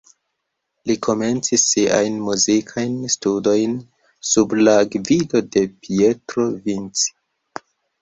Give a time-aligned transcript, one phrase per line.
[0.91, 3.77] Li komencis siajn muzikajn studojn
[4.33, 7.11] sub la gvido de Pietro Vinci.